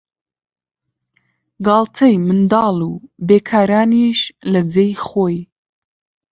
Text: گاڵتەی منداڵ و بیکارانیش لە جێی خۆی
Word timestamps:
گاڵتەی 1.65 2.15
منداڵ 2.27 2.77
و 2.89 2.93
بیکارانیش 3.27 4.19
لە 4.51 4.61
جێی 4.73 4.93
خۆی 5.05 5.37